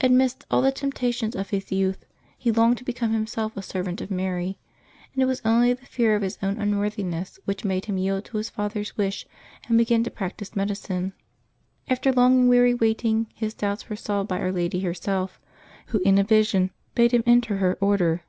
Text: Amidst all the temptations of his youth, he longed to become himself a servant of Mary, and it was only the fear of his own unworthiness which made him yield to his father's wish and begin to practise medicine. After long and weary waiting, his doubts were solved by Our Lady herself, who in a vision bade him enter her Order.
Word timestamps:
Amidst 0.00 0.44
all 0.52 0.62
the 0.62 0.70
temptations 0.70 1.34
of 1.34 1.50
his 1.50 1.72
youth, 1.72 2.04
he 2.38 2.52
longed 2.52 2.78
to 2.78 2.84
become 2.84 3.12
himself 3.12 3.56
a 3.56 3.62
servant 3.62 4.00
of 4.00 4.08
Mary, 4.08 4.56
and 5.12 5.20
it 5.20 5.26
was 5.26 5.42
only 5.44 5.72
the 5.72 5.84
fear 5.84 6.14
of 6.14 6.22
his 6.22 6.38
own 6.40 6.60
unworthiness 6.60 7.40
which 7.44 7.64
made 7.64 7.86
him 7.86 7.98
yield 7.98 8.24
to 8.26 8.36
his 8.36 8.50
father's 8.50 8.96
wish 8.96 9.26
and 9.66 9.76
begin 9.76 10.04
to 10.04 10.12
practise 10.12 10.54
medicine. 10.54 11.12
After 11.88 12.12
long 12.12 12.42
and 12.42 12.48
weary 12.48 12.72
waiting, 12.72 13.26
his 13.34 13.52
doubts 13.52 13.88
were 13.90 13.96
solved 13.96 14.28
by 14.28 14.38
Our 14.38 14.52
Lady 14.52 14.78
herself, 14.78 15.40
who 15.86 15.98
in 16.04 16.18
a 16.18 16.22
vision 16.22 16.70
bade 16.94 17.10
him 17.10 17.24
enter 17.26 17.56
her 17.56 17.76
Order. 17.80 18.22